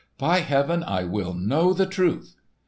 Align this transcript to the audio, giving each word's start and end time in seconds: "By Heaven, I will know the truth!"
"By 0.17 0.39
Heaven, 0.39 0.81
I 0.83 1.03
will 1.03 1.35
know 1.35 1.73
the 1.73 1.85
truth!" 1.85 2.35